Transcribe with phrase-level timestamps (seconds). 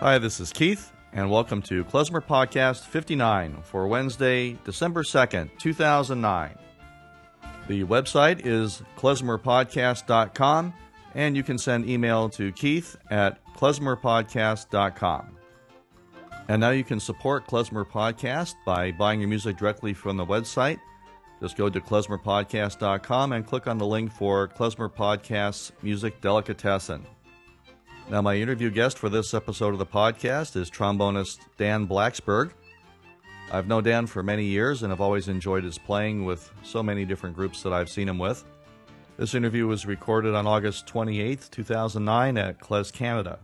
[0.00, 6.56] Hi, this is Keith, and welcome to Klezmer Podcast 59 for Wednesday, December 2nd, 2009.
[7.68, 10.72] The website is klezmerpodcast.com,
[11.14, 15.36] and you can send email to keith at klezmerpodcast.com.
[16.48, 20.78] And now you can support Klezmer Podcast by buying your music directly from the website.
[21.42, 27.04] Just go to klezmerpodcast.com and click on the link for Klezmer Podcast's Music Delicatessen.
[28.10, 32.50] Now, my interview guest for this episode of the podcast is trombonist Dan Blacksberg.
[33.52, 37.04] I've known Dan for many years and have always enjoyed his playing with so many
[37.04, 38.44] different groups that I've seen him with.
[39.16, 43.38] This interview was recorded on August 28, 2009 at Klez Canada.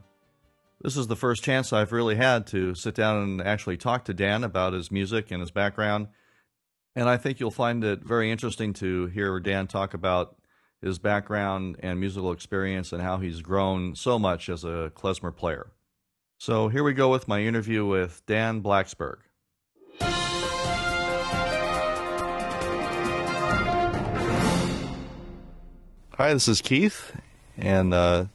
[0.80, 4.14] This is the first chance I've really had to sit down and actually talk to
[4.14, 6.08] Dan about his music and his background.
[6.96, 10.34] And I think you'll find it very interesting to hear Dan talk about
[10.86, 15.66] his background and musical experience and how he's grown so much as a klezmer player.
[16.38, 19.16] So here we go with my interview with Dan Blacksberg.
[26.12, 27.14] Hi, this is Keith,
[27.58, 28.26] and uh,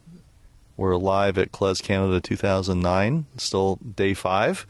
[0.77, 3.25] we're live at Klez Canada 2009.
[3.38, 4.67] Still day five.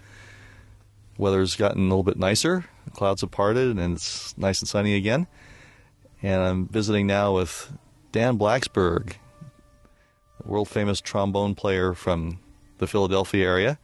[1.17, 2.65] Weather's gotten a little bit nicer.
[2.93, 5.27] Clouds have parted, and it's nice and sunny again
[6.21, 7.71] and I'm visiting now with
[8.11, 9.13] Dan Blacksberg,
[10.43, 12.39] world famous trombone player from
[12.77, 13.79] the Philadelphia area,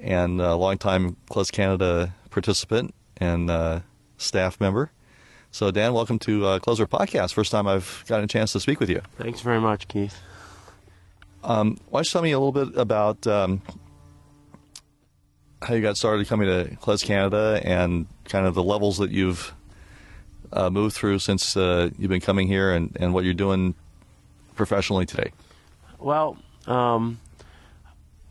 [0.00, 3.80] and a longtime Klez Canada participant and uh,
[4.16, 4.90] staff member.
[5.50, 7.34] So, Dan, welcome to uh, Klezmer Podcast.
[7.34, 9.02] First time I've gotten a chance to speak with you.
[9.18, 10.18] Thanks very much, Keith.
[11.44, 13.60] Um, why don't you tell me a little bit about um,
[15.60, 19.52] how you got started coming to Klez Canada and kind of the levels that you've
[20.52, 23.74] uh, moved through since uh, you've been coming here and, and what you're doing
[24.54, 25.32] professionally today?
[25.98, 26.36] Well,
[26.66, 27.20] um,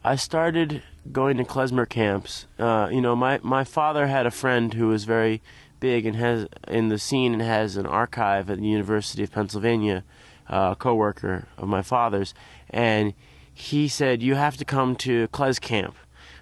[0.04, 2.46] I started going to klezmer camps.
[2.60, 5.42] Uh, you know, my, my father had a friend who was very
[5.80, 10.04] big and has in the scene and has an archive at the University of Pennsylvania,
[10.50, 12.34] uh, a coworker of my father's,
[12.70, 13.14] and
[13.54, 15.96] he said you have to come to Klez camp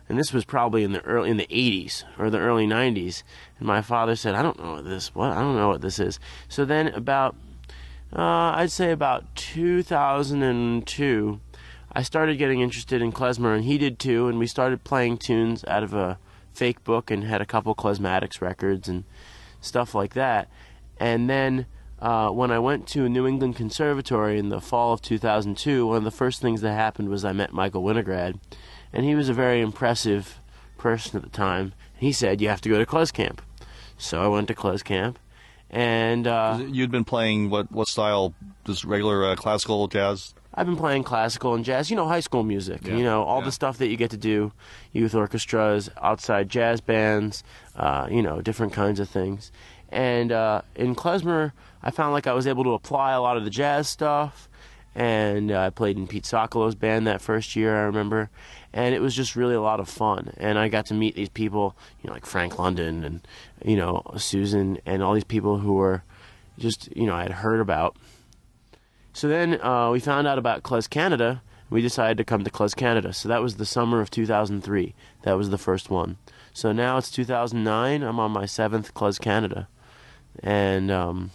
[0.09, 3.23] and this was probably in the early in the 80s or the early 90s
[3.59, 5.99] and my father said i don't know what this what i don't know what this
[5.99, 6.19] is.
[6.47, 7.35] So then about
[8.13, 11.39] uh, i'd say about 2002
[11.91, 14.27] i started getting interested in klezmer and he did too.
[14.27, 16.19] And we started playing tunes out of a
[16.53, 19.05] fake book and had a couple klezmatics records and
[19.61, 20.49] stuff like that.
[20.99, 21.65] And then
[21.99, 26.03] uh, when I went to New England Conservatory in the fall of 2002, one of
[26.03, 28.39] the first things that happened was I met Michael Winograd,
[28.93, 30.39] and he was a very impressive
[30.77, 31.73] person at the time.
[31.95, 33.41] He said, "You have to go to Klez Camp."
[33.97, 35.19] So I went to Klez Camp,
[35.69, 38.33] and uh, you'd been playing what what style?
[38.65, 40.33] Just regular uh, classical jazz.
[40.53, 41.89] I've been playing classical and jazz.
[41.89, 42.85] You know, high school music.
[42.85, 42.95] Yeah.
[42.95, 43.45] You know, all yeah.
[43.45, 44.51] the stuff that you get to do,
[44.93, 47.43] youth orchestras, outside jazz bands.
[47.75, 49.51] Uh, you know, different kinds of things.
[49.89, 51.51] And uh, in klezmer,
[51.81, 54.48] I found like I was able to apply a lot of the jazz stuff
[54.99, 57.73] and uh, I played in Pete Sokolow's band that first year.
[57.73, 58.29] I remember,
[58.73, 60.33] and it was just really a lot of fun.
[60.35, 63.27] And I got to meet these people, you know, like Frank London and
[63.63, 66.03] you know Susan and all these people who were
[66.57, 67.95] just you know I had heard about.
[69.13, 71.41] So then uh, we found out about Klez Canada.
[71.69, 73.13] We decided to come to Klez Canada.
[73.13, 74.95] So that was the summer of 2003.
[75.21, 76.17] That was the first one.
[76.51, 78.03] So now it's 2009.
[78.03, 79.69] I'm on my seventh Klez Canada,
[80.43, 81.31] and um,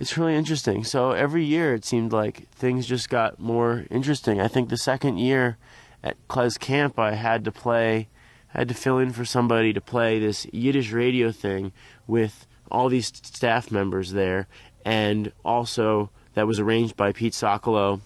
[0.00, 0.82] it's really interesting.
[0.82, 4.40] So every year it seemed like things just got more interesting.
[4.40, 5.58] I think the second year
[6.02, 8.08] at Klez Camp I had to play
[8.54, 11.72] I had to fill in for somebody to play this Yiddish radio thing
[12.06, 14.48] with all these staff members there
[14.86, 18.00] and also that was arranged by Pete Sokolow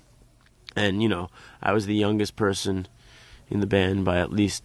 [0.74, 1.30] and you know,
[1.62, 2.88] I was the youngest person
[3.48, 4.64] in the band by at least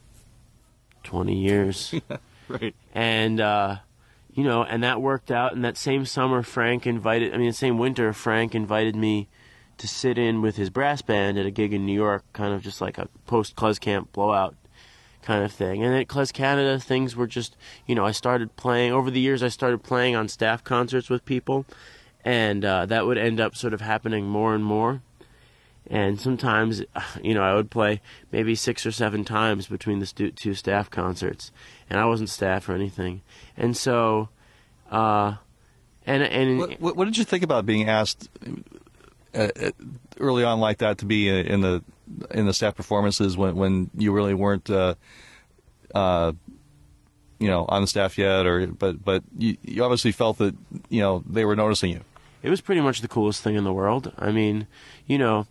[1.04, 1.94] 20 years.
[2.48, 2.76] right.
[2.96, 3.78] And uh
[4.40, 5.52] you know, and that worked out.
[5.54, 9.28] And that same summer, Frank invited, I mean, the same winter, Frank invited me
[9.78, 12.62] to sit in with his brass band at a gig in New York, kind of
[12.62, 14.56] just like a post Klez Camp blowout
[15.24, 15.84] kind of thing.
[15.84, 19.44] And at Klez Canada, things were just, you know, I started playing, over the years,
[19.44, 21.66] I started playing on staff concerts with people,
[22.24, 25.02] and uh, that would end up sort of happening more and more
[25.90, 26.84] and sometimes
[27.24, 28.02] you know I would play
[28.32, 31.52] maybe six or seven times between the stu- two staff concerts,
[31.90, 33.22] and I wasn't staff or anything,
[33.58, 34.30] and so,
[34.92, 35.36] uh,
[36.06, 38.30] and and what, what, did you think about being asked
[39.34, 39.72] uh, uh,
[40.20, 41.84] early on like that to be in the
[42.32, 44.70] in the staff performances when when you really weren't.
[44.70, 44.96] Uh,
[45.96, 46.34] uh,
[47.40, 50.54] you know, on the staff yet, or but but you, you obviously felt that
[50.90, 52.02] you know they were noticing you.
[52.44, 54.12] It was pretty much the coolest thing in the world.
[54.18, 54.68] I mean,
[55.08, 55.48] you know,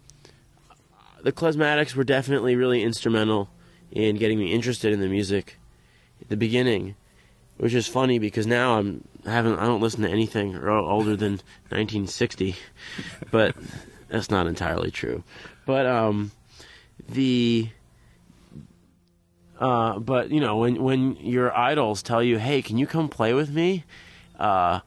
[1.23, 3.49] the Klezmatics were definitely really instrumental
[3.91, 5.59] in getting me interested in the music
[6.21, 6.95] at the beginning,
[7.57, 11.33] which is funny because now I'm I haven't I don't listen to anything older than
[11.71, 12.57] 1960,
[13.31, 13.55] but
[14.09, 15.23] that's not entirely true.
[15.67, 16.31] But um,
[17.09, 17.69] the
[19.59, 23.35] uh, but you know when when your idols tell you, "Hey, can you come play
[23.35, 23.85] with me?"
[24.39, 24.81] Uh,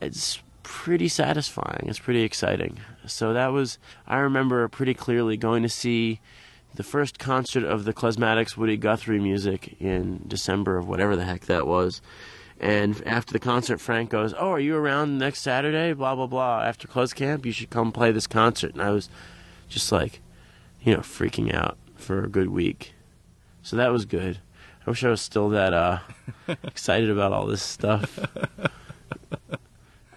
[0.00, 1.86] it's pretty satisfying.
[1.88, 2.78] It's pretty exciting.
[3.06, 6.20] So that was I remember pretty clearly going to see
[6.74, 11.42] the first concert of the Klezmatics Woody Guthrie music in December of whatever the heck
[11.46, 12.00] that was.
[12.58, 15.92] And after the concert, Frank goes, "Oh, are you around next Saturday?
[15.92, 16.62] Blah blah blah.
[16.62, 19.08] After Klez Camp, you should come play this concert." And I was
[19.68, 20.20] just like,
[20.82, 22.94] you know, freaking out for a good week.
[23.62, 24.38] So that was good.
[24.86, 25.98] I wish I was still that uh,
[26.64, 28.18] excited about all this stuff.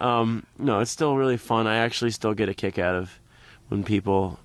[0.06, 1.66] Um, no, it's still really fun.
[1.66, 3.19] I actually still get a kick out of
[3.69, 4.40] when people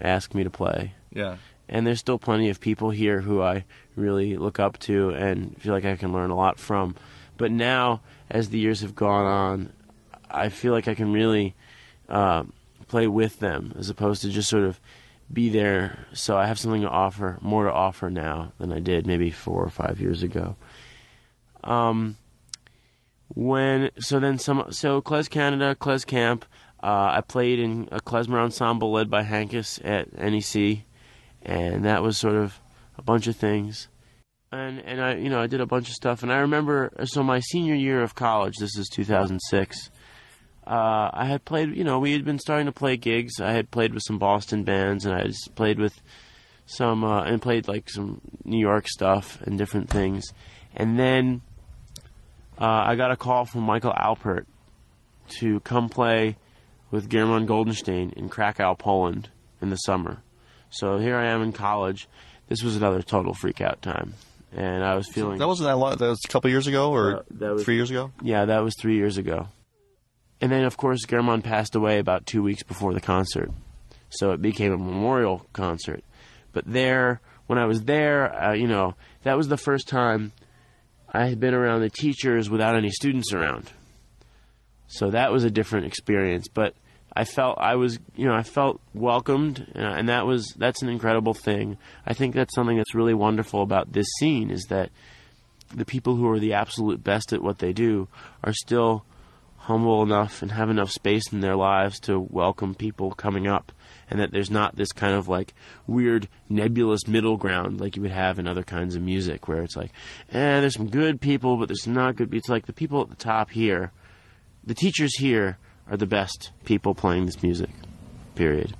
[0.00, 0.94] ask me to play.
[1.12, 1.38] Yeah.
[1.68, 3.64] And there's still plenty of people here who I
[3.96, 6.94] really look up to and feel like I can learn a lot from.
[7.36, 8.00] But now,
[8.30, 9.72] as the years have gone on,
[10.30, 11.56] I feel like I can really
[12.08, 12.44] uh,
[12.86, 14.78] play with them as opposed to just sort of
[15.32, 16.06] be there.
[16.12, 19.64] So I have something to offer, more to offer now than I did maybe four
[19.64, 20.54] or five years ago.
[21.64, 22.18] Um,
[23.34, 26.44] when so then some so Klez Canada, Klez Camp.
[26.82, 30.84] Uh, I played in a klezmer ensemble led by Hankus at NEC,
[31.42, 32.60] and that was sort of
[32.98, 33.88] a bunch of things.
[34.50, 37.22] And and I you know I did a bunch of stuff, and I remember so
[37.22, 39.90] my senior year of college, this is 2006.
[40.64, 43.40] Uh, I had played, you know, we had been starting to play gigs.
[43.40, 46.00] I had played with some Boston bands, and I had played with
[46.66, 50.24] some, uh, and played like some New York stuff and different things.
[50.76, 51.42] And then
[52.60, 54.46] uh, I got a call from Michael Alpert
[55.38, 56.36] to come play
[56.90, 60.22] with German Goldenshteyn in Krakow, Poland in the summer.
[60.70, 62.08] So here I am in college.
[62.48, 64.14] This was another total freak out time.
[64.54, 65.38] And I was feeling.
[65.38, 65.96] That wasn't that long.
[65.96, 67.22] That was a couple years ago or uh,
[67.54, 68.12] was, three years ago?
[68.20, 69.48] Yeah, that was three years ago.
[70.42, 73.50] And then, of course, German passed away about two weeks before the concert.
[74.10, 76.04] So it became a memorial concert.
[76.52, 80.32] But there, when I was there, uh, you know, that was the first time
[81.12, 83.70] I had been around the teachers without any students around.
[84.86, 86.74] So that was a different experience, but
[87.14, 90.88] I felt I was, you know, I felt welcomed, uh, and that was that's an
[90.88, 91.76] incredible thing.
[92.06, 94.90] I think that's something that's really wonderful about this scene is that
[95.74, 98.08] the people who are the absolute best at what they do
[98.42, 99.04] are still
[99.56, 103.72] humble enough and have enough space in their lives to welcome people coming up
[104.12, 105.54] and that there's not this kind of like
[105.86, 109.74] weird nebulous middle ground like you would have in other kinds of music where it's
[109.74, 109.90] like,
[110.32, 112.34] eh, there's some good people, but there's not good.
[112.34, 113.90] It's like the people at the top here,
[114.62, 115.56] the teachers here
[115.90, 117.70] are the best people playing this music.
[118.34, 118.76] Period.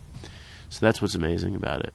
[0.68, 1.94] So that's what's amazing about it.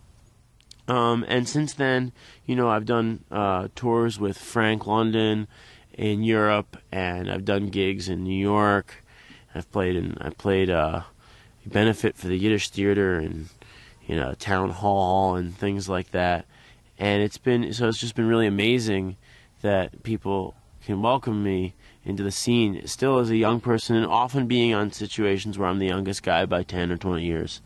[0.88, 2.14] Um, and since then,
[2.48, 5.48] you know, I've done uh, tours with Frank London
[5.94, 9.04] in Europe, and I've done gigs in New York.
[9.54, 11.02] I've played in I played uh,
[11.70, 13.50] benefit for the Yiddish theater and
[14.06, 16.46] you know town hall and things like that.
[16.98, 19.18] And it's been so it's just been really amazing
[19.62, 21.74] that people can welcome me
[22.06, 25.80] into the scene still as a young person and often being on situations where I'm
[25.80, 27.62] the youngest guy by 10 or 20 years.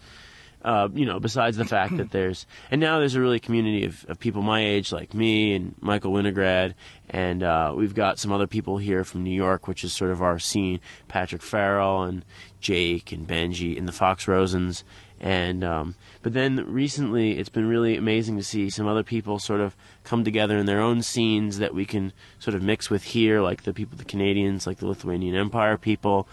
[0.63, 4.05] Uh, you know, besides the fact that there's, and now there's a really community of,
[4.07, 6.75] of people my age, like me and Michael Winograd,
[7.09, 10.21] and uh, we've got some other people here from New York, which is sort of
[10.21, 10.79] our scene.
[11.07, 12.23] Patrick Farrell and
[12.59, 14.83] Jake and Benji and the Fox Rosens,
[15.19, 19.61] and um, but then recently it's been really amazing to see some other people sort
[19.61, 23.41] of come together in their own scenes that we can sort of mix with here,
[23.41, 26.27] like the people, the Canadians, like the Lithuanian Empire people,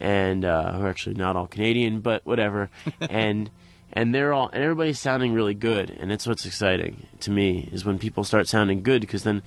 [0.00, 2.68] and uh, who are actually not all Canadian, but whatever,
[3.00, 3.50] and
[3.96, 5.90] and they're all and everybody's sounding really good.
[5.90, 9.42] And it's what's exciting to me is when people start sounding good because then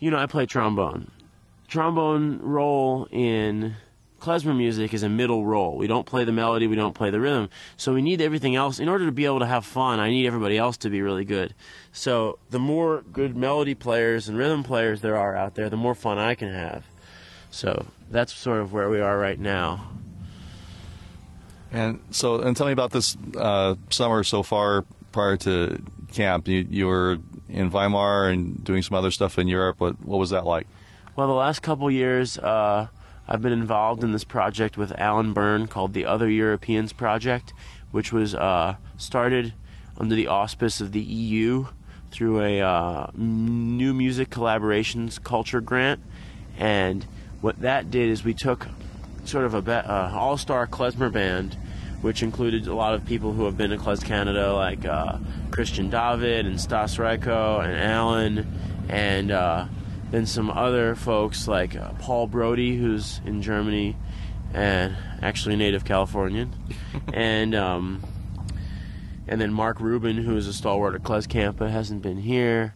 [0.00, 1.10] you know i play trombone.
[1.68, 3.76] Trombone role in
[4.20, 5.76] klezmer music is a middle role.
[5.76, 7.48] We don't play the melody we don't play the rhythm.
[7.76, 8.80] So we need everything else.
[8.80, 11.24] In order to be able to have fun i need everybody else to be really
[11.24, 11.54] good.
[11.92, 15.94] So the more good melody players and rhythm players there are out there the more
[15.94, 16.84] fun i can have.
[17.52, 19.99] So that's sort of where we are right now
[21.72, 26.48] and so, and tell me about this uh, summer so far prior to camp.
[26.48, 29.80] You, you were in Weimar and doing some other stuff in Europe.
[29.80, 30.66] What what was that like?
[31.16, 32.88] Well, the last couple years, uh,
[33.28, 37.52] I've been involved in this project with Alan Bern called the Other Europeans Project,
[37.90, 39.52] which was uh, started
[39.98, 41.66] under the auspice of the EU
[42.10, 46.00] through a uh, new music collaborations culture grant.
[46.58, 47.06] And
[47.40, 48.66] what that did is we took
[49.28, 51.56] sort of a be- uh, all-star klezmer band
[52.00, 55.18] which included a lot of people who have been to Klez Canada, like uh,
[55.50, 59.66] Christian Dawid and Stas Rayko and Alan, and uh,
[60.10, 63.96] then some other folks like uh, Paul Brody, who's in Germany
[64.52, 66.54] and actually native Californian,
[67.12, 68.02] and um,
[69.28, 72.74] and then Mark Rubin, who is a stalwart at Klez Camp but hasn't been here,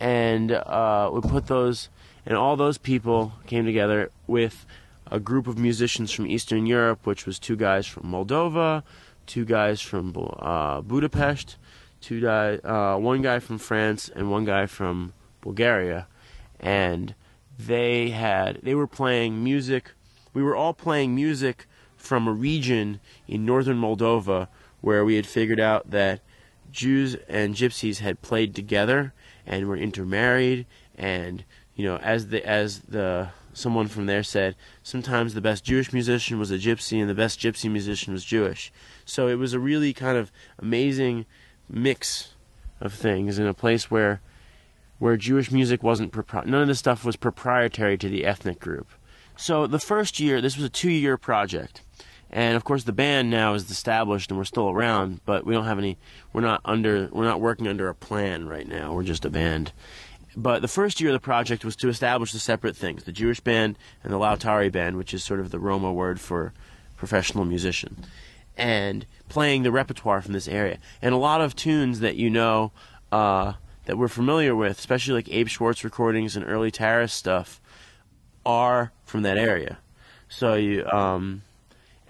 [0.00, 1.90] and uh, we put those
[2.26, 4.66] and all those people came together with
[5.10, 8.82] a group of musicians from Eastern Europe, which was two guys from Moldova,
[9.26, 11.56] two guys from uh, Budapest,
[12.00, 16.06] two guy, uh, one guy from France, and one guy from Bulgaria,
[16.58, 17.14] and
[17.58, 19.92] they had they were playing music.
[20.32, 24.48] We were all playing music from a region in northern Moldova
[24.80, 26.20] where we had figured out that
[26.70, 29.12] Jews and Gypsies had played together
[29.46, 35.34] and were intermarried and you know as the as the someone from there said sometimes
[35.34, 38.72] the best Jewish musician was a gypsy and the best gypsy musician was Jewish.
[39.04, 41.26] So it was a really kind of amazing
[41.68, 42.34] mix
[42.80, 44.20] of things in a place where
[44.98, 48.88] where Jewish music wasn't propri- none of the stuff was proprietary to the ethnic group.
[49.34, 51.82] So the first year, this was a two-year project.
[52.30, 55.64] And of course the band now is established and we're still around, but we don't
[55.64, 55.98] have any
[56.32, 58.92] we're not under we're not working under a plan right now.
[58.92, 59.72] We're just a band.
[60.36, 63.40] But the first year of the project was to establish the separate things the Jewish
[63.40, 66.52] band and the Lautari band, which is sort of the Roma word for
[66.96, 68.04] professional musician,
[68.56, 70.78] and playing the repertoire from this area.
[71.02, 72.72] And a lot of tunes that you know
[73.10, 73.54] uh,
[73.86, 77.60] that we're familiar with, especially like Abe Schwartz recordings and early Tarras stuff,
[78.46, 79.78] are from that area.
[80.28, 80.86] So you.
[80.86, 81.42] Um,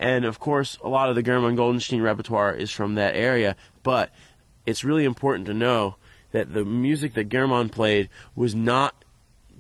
[0.01, 4.11] and of course, a lot of the German Goldenshteyn repertoire is from that area, but
[4.65, 5.97] it's really important to know
[6.33, 9.05] that the music that German played was not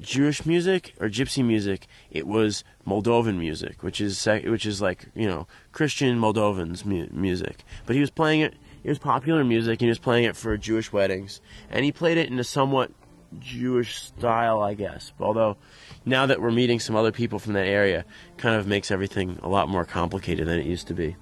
[0.00, 1.86] Jewish music or Gypsy music.
[2.10, 7.64] It was Moldovan music, which is which is like you know Christian Moldovans mu- music.
[7.86, 8.54] But he was playing it.
[8.82, 9.74] It was popular music.
[9.74, 12.90] And he was playing it for Jewish weddings, and he played it in a somewhat
[13.38, 15.12] Jewish style, I guess.
[15.20, 15.56] Although
[16.04, 18.04] now that we're meeting some other people from that area,
[18.38, 21.16] kind of makes everything a lot more complicated than it used to be.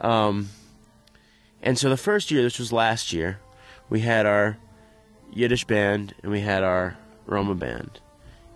[0.00, 0.48] Um,
[1.62, 3.38] and so the first year, this was last year,
[3.88, 4.58] we had our
[5.32, 6.96] Yiddish band and we had our
[7.26, 8.00] Roma band.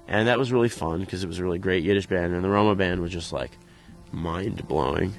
[0.09, 2.49] And that was really fun because it was a really great Yiddish band, and the
[2.49, 3.59] Roma band was just like
[4.13, 5.15] mind blowing.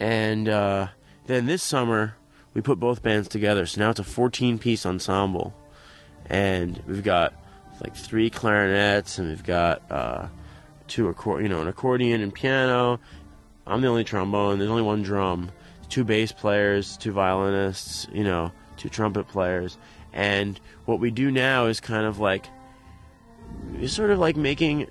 [0.00, 0.88] And uh,
[1.26, 2.16] then this summer,
[2.54, 5.54] we put both bands together, so now it's a 14 piece ensemble.
[6.26, 7.34] And we've got
[7.80, 10.26] like three clarinets, and we've got uh,
[10.88, 12.98] two you know, an accordion and piano.
[13.66, 14.58] I'm the only trombone.
[14.58, 15.50] There's only one drum.
[15.88, 19.78] Two bass players, two violinists, you know, two trumpet players,
[20.14, 22.46] and what we do now is kind of like,
[23.80, 24.86] is sort of like making,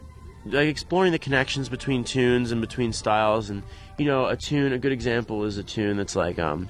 [0.46, 3.50] like exploring the connections between tunes and between styles.
[3.50, 3.64] And,
[3.98, 6.70] you know, a tune, a good example is a tune that's like, um,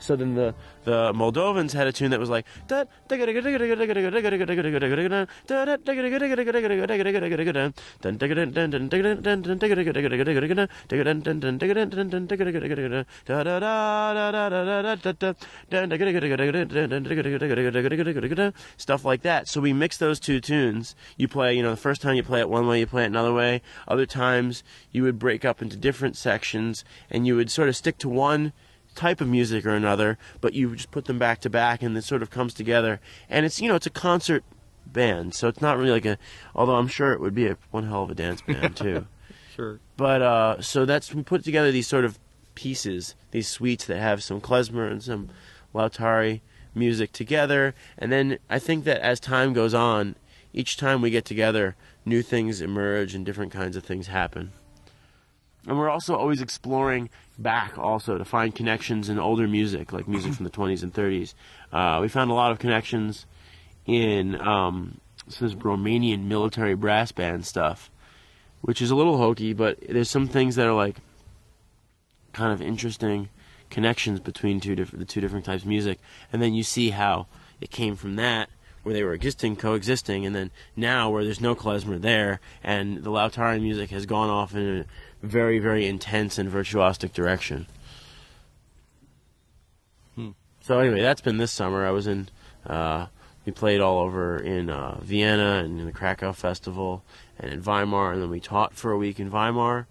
[0.00, 0.54] so then the
[0.84, 2.46] the Moldovans had a tune that was like
[18.76, 19.48] stuff like that.
[19.48, 20.94] So we mix those two tunes.
[21.16, 23.06] You play, you know, the first time you play it one way, you play it
[23.06, 23.62] another way.
[23.86, 27.98] Other times you would break up into different sections and you would sort of stick
[27.98, 28.52] to one
[28.94, 32.04] type of music or another, but you just put them back to back and it
[32.04, 33.00] sort of comes together.
[33.28, 34.44] And it's you know it's a concert
[34.86, 36.18] band, so it's not really like a.
[36.54, 39.06] Although I'm sure it would be a one hell of a dance band too.
[39.54, 39.80] sure.
[39.96, 42.18] But uh, so that's we put together these sort of
[42.54, 45.28] pieces, these suites that have some klezmer and some
[45.74, 46.40] Lautari
[46.74, 50.16] music together, and then I think that as time goes on,
[50.52, 54.52] each time we get together, new things emerge and different kinds of things happen.
[55.66, 60.34] And we're also always exploring back also to find connections in older music, like music
[60.34, 61.34] from the 20s and 30s.
[61.72, 63.26] Uh, we found a lot of connections
[63.86, 67.90] in um, some Romanian military brass band stuff,
[68.62, 70.96] which is a little hokey, but there's some things that are like
[72.32, 73.28] kind of interesting
[73.70, 75.98] connections between two different the two different types of music,
[76.32, 77.26] and then you see how
[77.60, 78.48] it came from that
[78.82, 83.10] where they were existing, coexisting, and then now where there's no klezmer there, and the
[83.10, 84.84] Lautari music has gone off in a
[85.22, 87.66] very, very intense and virtuosic direction.
[90.14, 90.30] Hmm.
[90.60, 91.86] So anyway, that's been this summer.
[91.86, 92.28] I was in.
[92.66, 93.06] Uh,
[93.46, 97.02] we played all over in uh, Vienna and in the Krakow Festival
[97.38, 99.86] and in Weimar, and then we taught for a week in Weimar,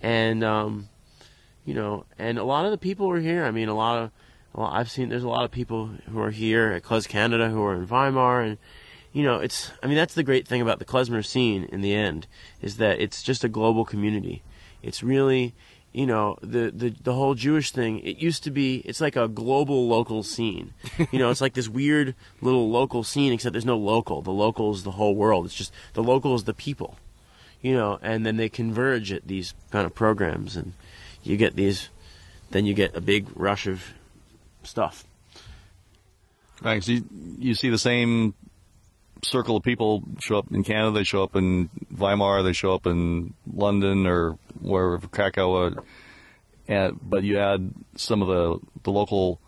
[0.00, 0.88] and um,
[1.64, 3.44] you know, and a lot of the people were here.
[3.44, 4.10] I mean, a lot of
[4.52, 7.62] well, I've seen there's a lot of people who are here at Klez Canada who
[7.62, 8.58] are in Weimar, and
[9.12, 9.72] you know, it's.
[9.82, 11.64] I mean, that's the great thing about the klezmer scene.
[11.64, 12.26] In the end,
[12.60, 14.42] is that it's just a global community.
[14.82, 15.54] It's really,
[15.92, 18.00] you know, the the the whole Jewish thing.
[18.00, 18.76] It used to be.
[18.84, 20.74] It's like a global local scene.
[21.10, 24.22] You know, it's like this weird little local scene, except there's no local.
[24.22, 25.46] The local is the whole world.
[25.46, 26.96] It's just the local is the people.
[27.60, 30.72] You know, and then they converge at these kind of programs, and
[31.22, 31.88] you get these.
[32.50, 33.94] Then you get a big rush of
[34.62, 35.04] stuff.
[36.60, 36.82] Right.
[36.82, 37.04] So you,
[37.38, 38.34] you see the same
[39.22, 42.86] circle of people show up in Canada, they show up in Weimar, they show up
[42.86, 45.70] in London or wherever Krakow, uh,
[46.68, 49.40] and, but you add some of the the local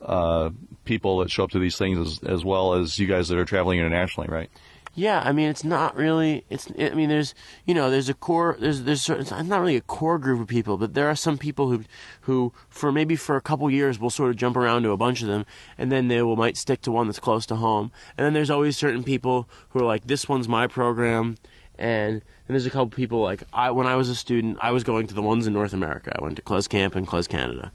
[0.00, 0.50] uh,
[0.84, 3.44] people that show up to these things as, as well as you guys that are
[3.44, 4.50] traveling internationally, right?
[4.96, 6.44] Yeah, I mean, it's not really.
[6.48, 6.70] It's.
[6.78, 7.34] I mean, there's.
[7.66, 8.56] You know, there's a core.
[8.58, 8.82] There's.
[8.82, 9.08] There's.
[9.08, 11.84] It's not really a core group of people, but there are some people who,
[12.22, 15.20] who, for maybe for a couple years, will sort of jump around to a bunch
[15.20, 15.46] of them,
[15.76, 17.90] and then they will might stick to one that's close to home.
[18.16, 21.36] And then there's always certain people who are like, this one's my program,
[21.76, 22.14] and
[22.46, 23.72] and there's a couple people like I.
[23.72, 26.16] When I was a student, I was going to the ones in North America.
[26.16, 27.72] I went to Klez Camp and Klez Canada,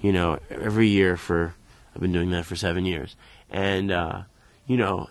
[0.00, 1.54] you know, every year for.
[1.92, 3.16] I've been doing that for seven years,
[3.50, 4.22] and uh,
[4.68, 5.08] you know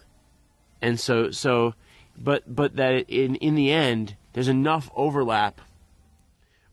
[0.82, 1.74] and so so
[2.18, 5.62] but but that in in the end there's enough overlap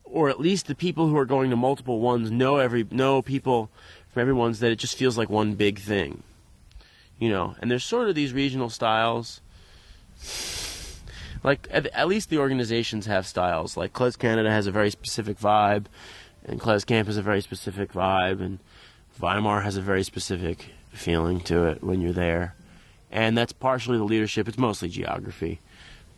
[0.05, 3.71] or at least the people who are going to multiple ones know every know people
[4.13, 6.23] from every ones that it just feels like one big thing
[7.19, 7.55] you know?
[7.61, 9.41] And there's sort of these regional styles.
[11.43, 13.77] Like at, at least the organizations have styles.
[13.77, 15.87] Like Klez Canada has a very specific vibe
[16.45, 18.59] and Klez Camp has a very specific vibe and
[19.21, 22.55] Weimar has a very specific feeling to it when you're there
[23.11, 24.49] and that's partially the leadership.
[24.49, 25.61] It's mostly geography,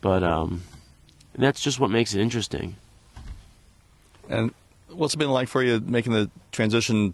[0.01, 0.63] but um,
[1.35, 2.75] that's just what makes it interesting.
[4.29, 4.53] And
[4.89, 7.13] what's it been like for you making the transition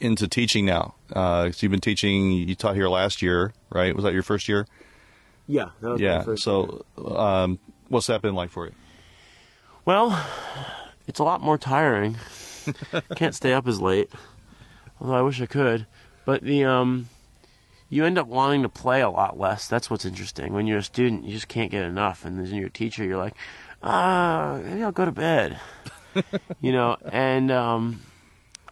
[0.00, 0.94] into teaching now?
[1.12, 2.30] Uh, so you've been teaching.
[2.30, 3.94] You taught here last year, right?
[3.94, 4.66] Was that your first year?
[5.46, 5.70] Yeah.
[5.98, 6.24] yeah.
[6.36, 7.58] so, um,
[7.88, 8.72] what's that been like for you?
[9.84, 10.24] Well,
[11.06, 12.16] it's a lot more tiring.
[13.16, 14.10] Can't stay up as late,
[15.00, 15.86] although I wish I could.
[16.24, 17.08] But the um,
[17.94, 19.68] you end up wanting to play a lot less.
[19.68, 20.52] That's what's interesting.
[20.52, 23.18] When you're a student, you just can't get enough, and then you're a teacher, you're
[23.18, 23.34] like,
[23.84, 25.60] ah, maybe I'll go to bed.
[26.60, 28.00] you know, and um,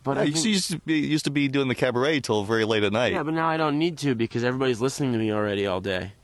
[0.03, 2.65] but yeah, I think, used to be used to be doing the cabaret till very
[2.65, 3.13] late at night.
[3.13, 6.15] Yeah, but now I don't need to because everybody's listening to me already all day.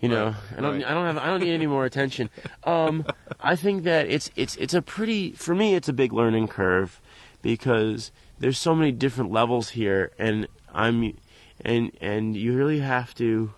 [0.00, 0.86] You know, right, I don't right.
[0.86, 2.30] I don't have I don't need any more attention.
[2.62, 3.04] Um,
[3.40, 7.00] I think that it's it's it's a pretty for me it's a big learning curve
[7.42, 11.16] because there's so many different levels here, and I'm
[11.60, 13.52] and and you really have to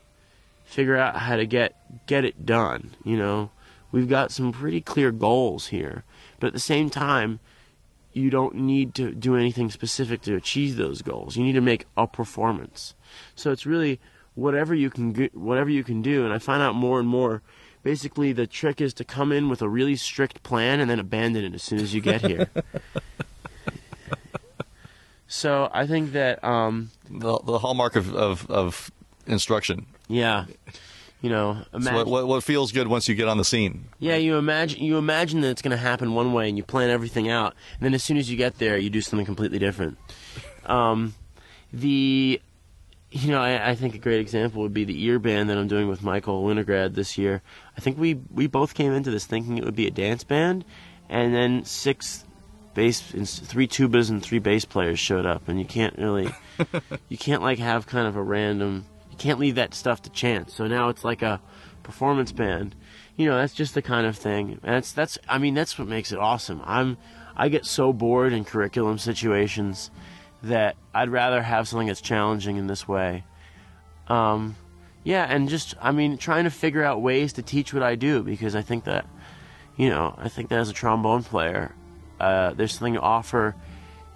[0.65, 2.97] figure out how to get get it done.
[3.05, 3.51] You know,
[3.93, 6.05] we've got some pretty clear goals here,
[6.41, 7.41] but at the same time,
[8.13, 11.37] you don't need to do anything specific to achieve those goals.
[11.37, 12.95] You need to make a performance.
[13.35, 14.01] So it's really
[14.35, 16.25] whatever you can whatever you can do.
[16.25, 17.43] And I find out more and more.
[17.83, 21.45] Basically, the trick is to come in with a really strict plan and then abandon
[21.45, 22.49] it as soon as you get here.
[25.29, 28.91] So I think that um, the, the hallmark of, of, of
[29.27, 29.87] instruction.
[30.09, 30.47] Yeah,
[31.21, 33.87] you know, imagine, what, what, what feels good once you get on the scene.
[33.99, 36.91] Yeah, you imagine you imagine that it's going to happen one way, and you plan
[36.91, 39.99] everything out, and then as soon as you get there, you do something completely different.
[40.67, 41.15] Um,
[41.73, 42.41] the
[43.11, 45.69] you know, I, I, think a great example would be the ear band that I'm
[45.69, 47.41] doing with Michael Winograd this year.
[47.77, 50.65] I think we we both came into this thinking it would be a dance band,
[51.09, 52.26] and then six
[52.77, 56.33] bass three tubas and three bass players showed up, and you can't really,
[57.09, 58.85] you can't like have kind of a random.
[59.11, 60.55] You can't leave that stuff to chance.
[60.55, 61.41] So now it's like a
[61.83, 62.77] performance band.
[63.17, 64.61] You know, that's just the kind of thing.
[64.62, 65.19] And that's that's.
[65.29, 66.62] I mean, that's what makes it awesome.
[66.65, 66.99] I'm
[67.37, 69.91] I get so bored in curriculum situations
[70.43, 73.25] that I'd rather have something that's challenging in this way.
[74.09, 74.55] Um,
[75.03, 78.23] yeah, and just I mean, trying to figure out ways to teach what I do
[78.23, 79.07] because I think that,
[79.77, 81.75] you know, I think that as a trombone player,
[82.21, 83.55] uh, there's something to offer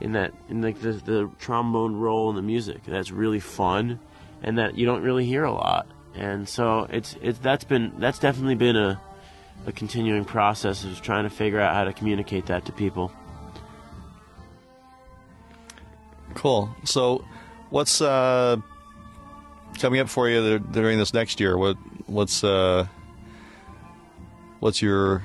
[0.00, 4.00] in that in like the, the trombone role in the music that's really fun
[4.42, 5.86] and that you don't really hear a lot.
[6.14, 9.00] And so it's it's that's been that's definitely been a
[9.66, 13.12] a continuing process of trying to figure out how to communicate that to people.
[16.34, 16.74] Cool.
[16.84, 17.24] So
[17.68, 18.56] what's uh
[19.78, 21.58] coming up for you during this next year?
[21.58, 22.86] What what's uh
[24.60, 25.22] what's your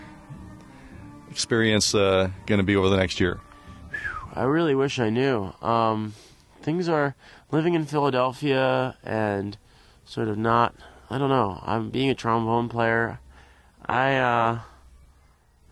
[1.35, 3.41] experience uh, going to be over the next year?
[4.33, 5.51] I really wish I knew.
[5.61, 6.13] Um,
[6.61, 7.13] things are
[7.51, 9.57] living in Philadelphia and
[10.05, 10.73] sort of not.
[11.09, 11.61] I don't know.
[11.65, 13.19] I'm being a trombone player.
[13.85, 14.59] I uh,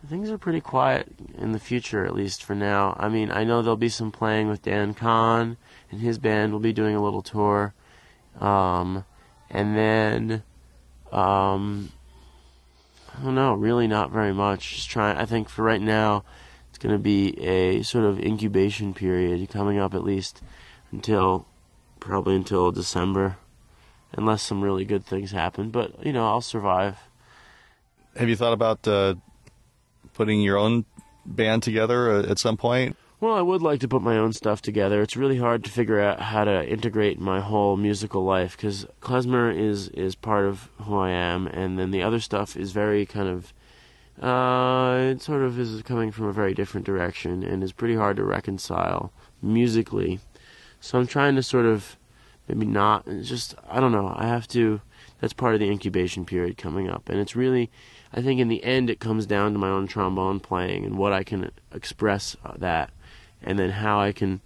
[0.06, 2.94] things are pretty quiet in the future, at least for now.
[3.00, 5.56] I mean, I know there'll be some playing with Dan Kahn
[5.90, 7.72] and his band We'll be doing a little tour,
[8.38, 9.04] um,
[9.48, 10.42] and then
[11.10, 11.90] Um,
[13.16, 14.74] I don't know, really not very much.
[14.74, 15.16] Just trying.
[15.16, 16.24] I think for right now,
[16.68, 20.42] it's going to be a sort of incubation period coming up at least
[20.90, 21.46] until
[22.00, 23.36] probably until December,
[24.12, 25.70] unless some really good things happen.
[25.70, 26.98] But you know, I'll survive.
[28.16, 29.14] Have you thought about uh,
[30.14, 30.84] putting your own
[31.24, 32.96] band together uh, at some point?
[33.24, 35.00] Well, I would like to put my own stuff together.
[35.00, 39.50] It's really hard to figure out how to integrate my whole musical life because klezmer
[39.50, 43.30] is is part of who I am, and then the other stuff is very kind
[43.30, 43.54] of.
[44.22, 48.18] Uh, it sort of is coming from a very different direction and is pretty hard
[48.18, 49.10] to reconcile
[49.40, 50.20] musically.
[50.78, 51.96] So I'm trying to sort of
[52.46, 54.12] maybe not just I don't know.
[54.14, 54.82] I have to.
[55.22, 57.70] That's part of the incubation period coming up, and it's really
[58.12, 61.14] I think in the end it comes down to my own trombone playing and what
[61.14, 62.90] I can express uh, that,
[63.44, 64.40] and then how I can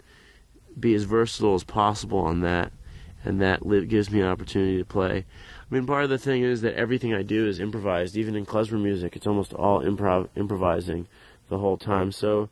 [0.78, 2.72] be as versatile as possible on that,
[3.24, 5.24] and that gives me an opportunity to play.
[5.70, 8.16] I mean, part of the thing is that everything I do is improvised.
[8.16, 11.06] Even in klezmer music, it's almost all improv improvising
[11.48, 12.12] the whole time.
[12.12, 12.48] So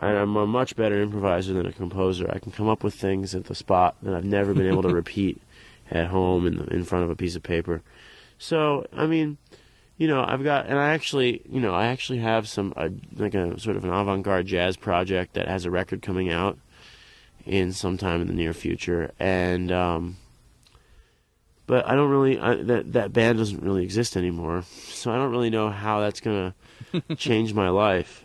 [0.00, 2.30] I'm a much better improviser than a composer.
[2.32, 4.88] I can come up with things at the spot that I've never been able to
[4.94, 5.40] repeat
[5.90, 7.82] at home in the, in front of a piece of paper.
[8.38, 9.38] So, I mean,
[9.98, 13.34] you know, I've got, and I actually, you know, I actually have some, uh, like
[13.34, 16.56] a sort of an avant garde jazz project that has a record coming out
[17.44, 19.10] in sometime in the near future.
[19.18, 20.16] And, um,
[21.66, 24.62] but I don't really, I, that, that band doesn't really exist anymore.
[24.86, 26.54] So I don't really know how that's going
[26.92, 28.24] to change my life.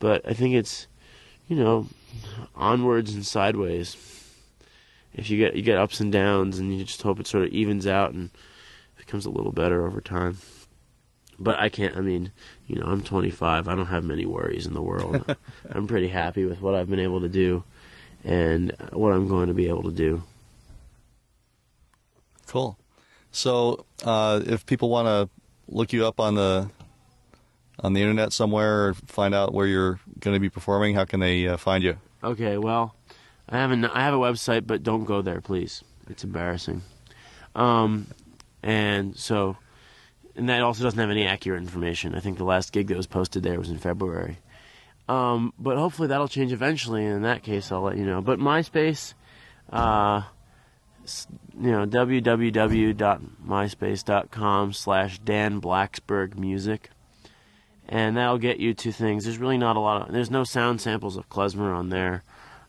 [0.00, 0.88] But I think it's,
[1.46, 1.86] you know,
[2.56, 3.96] onwards and sideways.
[5.14, 7.50] If you get, you get ups and downs and you just hope it sort of
[7.50, 8.30] evens out and
[8.96, 10.38] becomes a little better over time
[11.42, 11.96] but I can't.
[11.96, 12.32] I mean,
[12.66, 13.68] you know, I'm 25.
[13.68, 15.36] I don't have many worries in the world.
[15.70, 17.64] I'm pretty happy with what I've been able to do,
[18.24, 20.22] and what I'm going to be able to do.
[22.46, 22.78] Cool.
[23.30, 25.28] So, uh, if people want to
[25.68, 26.68] look you up on the
[27.80, 31.20] on the internet somewhere or find out where you're going to be performing, how can
[31.20, 31.96] they uh, find you?
[32.22, 32.58] Okay.
[32.58, 32.94] Well,
[33.48, 35.82] I have a I have a website, but don't go there, please.
[36.08, 36.82] It's embarrassing.
[37.54, 38.06] Um,
[38.62, 39.56] and so
[40.36, 42.14] and that also doesn't have any accurate information.
[42.14, 44.38] I think the last gig that was posted there was in February.
[45.08, 47.04] Um, but hopefully that'll change eventually.
[47.04, 48.22] And in that case, I'll let you know.
[48.22, 49.12] But MySpace,
[49.70, 50.22] uh,
[51.60, 56.88] you know, www.myspace.com slash Dan Blacksberg Music.
[57.88, 59.24] And that'll get you to things.
[59.24, 62.22] There's really not a lot of, there's no sound samples of klezmer on there.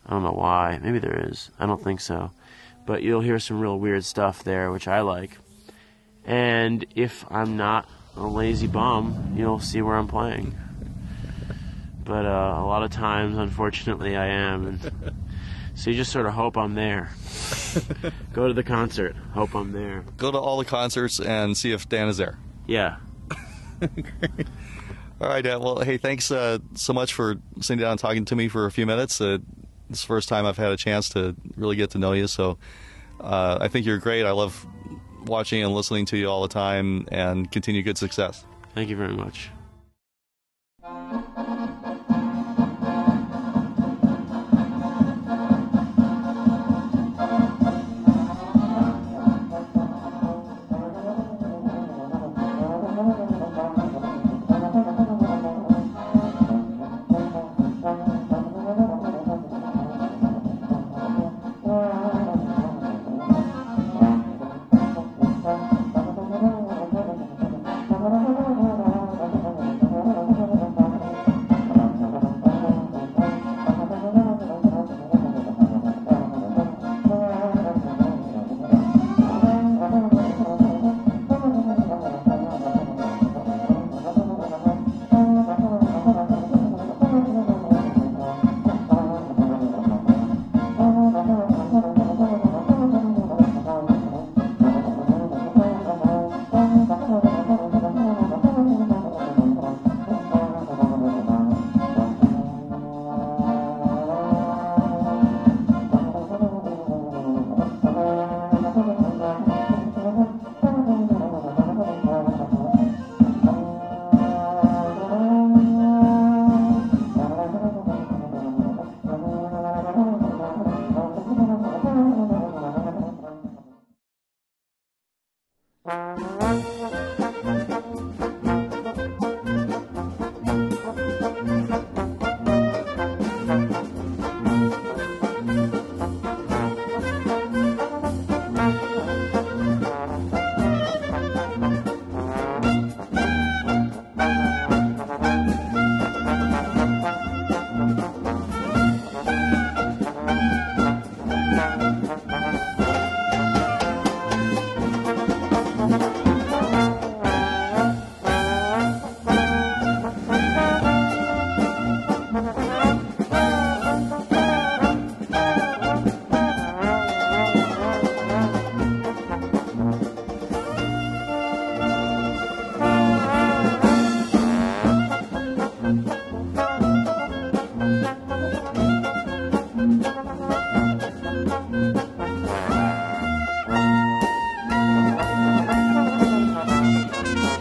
[0.04, 0.78] I don't know why.
[0.82, 1.50] Maybe there is.
[1.58, 2.30] I don't think so.
[2.84, 5.38] But you'll hear some real weird stuff there, which I like.
[6.24, 10.54] And if I'm not a lazy bum, you'll see where I'm playing.
[12.04, 14.66] But uh, a lot of times, unfortunately, I am.
[14.66, 15.14] And
[15.74, 17.10] so you just sort of hope I'm there.
[18.32, 20.04] Go to the concert, hope I'm there.
[20.16, 22.38] Go to all the concerts and see if Dan is there.
[22.66, 22.96] Yeah.
[23.82, 25.60] all right, Dan.
[25.60, 28.70] Well, hey, thanks uh, so much for sitting down and talking to me for a
[28.70, 29.20] few minutes.
[29.20, 29.38] Uh,
[29.90, 32.58] it's the first time I've had a chance to really get to know you, so
[33.20, 34.24] uh, I think you're great.
[34.24, 34.66] I love
[35.26, 38.44] watching and listening to you all the time and continue good success.
[38.74, 39.50] Thank you very much.
[68.26, 68.73] Oh,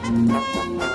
[0.06, 0.93] うん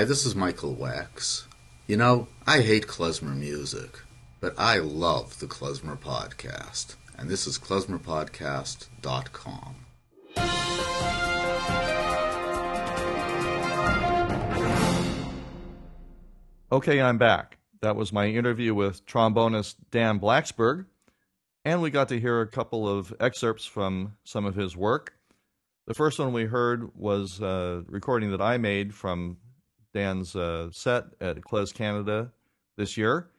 [0.00, 1.44] Hi, this is Michael Wex.
[1.86, 3.98] You know, I hate klezmer music,
[4.40, 6.96] but I love the Klezmer Podcast.
[7.18, 9.74] And this is klezmerpodcast.com.
[16.72, 17.58] Okay, I'm back.
[17.82, 20.86] That was my interview with trombonist Dan Blacksberg,
[21.66, 25.12] and we got to hear a couple of excerpts from some of his work.
[25.86, 29.36] The first one we heard was a recording that I made from
[29.92, 32.32] Dan's uh, set at Klez Canada
[32.76, 33.30] this year.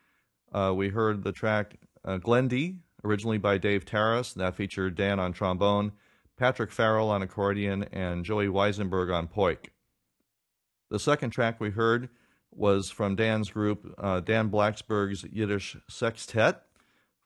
[0.51, 4.33] Uh, we heard the track uh, Glendy, originally by Dave Tarras.
[4.33, 5.93] That featured Dan on trombone,
[6.37, 9.69] Patrick Farrell on accordion, and Joey Weisenberg on poyk.
[10.89, 12.09] The second track we heard
[12.51, 16.61] was from Dan's group, uh, Dan Blacksberg's Yiddish Sextet,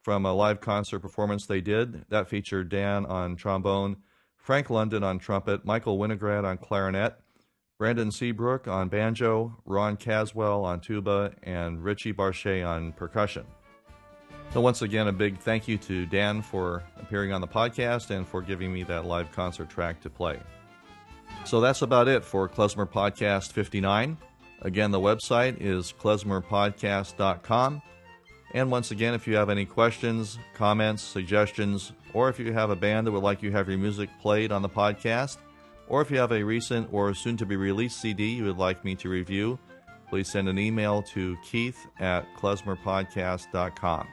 [0.03, 2.05] from a live concert performance they did.
[2.09, 3.97] That featured Dan on trombone,
[4.38, 7.15] Frank London on trumpet, Michael Winograd on clarinet,
[7.77, 13.45] Brandon Seabrook on banjo, Ron Caswell on tuba, and Richie Barshay on percussion.
[14.53, 18.25] So, once again, a big thank you to Dan for appearing on the podcast and
[18.25, 20.39] for giving me that live concert track to play.
[21.43, 24.17] So, that's about it for Klezmer Podcast 59.
[24.61, 27.81] Again, the website is klezmerpodcast.com.
[28.53, 32.75] And once again, if you have any questions, comments, suggestions, or if you have a
[32.75, 35.38] band that would like you have your music played on the podcast,
[35.87, 38.83] or if you have a recent or soon to be released CD you would like
[38.83, 39.59] me to review,
[40.09, 44.07] please send an email to keith at klezmerpodcast.com.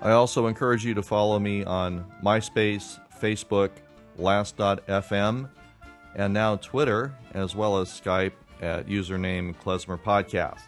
[0.00, 3.70] I also encourage you to follow me on MySpace, Facebook,
[4.18, 5.48] Last.fm,
[6.16, 10.62] and now Twitter, as well as Skype at username Klezmer Podcast.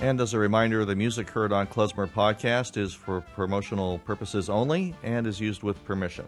[0.00, 4.94] And as a reminder, the music heard on Klezmer Podcast is for promotional purposes only
[5.02, 6.26] and is used with permission.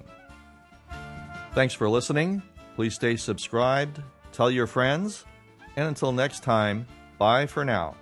[1.54, 2.42] Thanks for listening.
[2.76, 5.24] Please stay subscribed, tell your friends,
[5.76, 6.86] and until next time,
[7.18, 7.96] bye for now.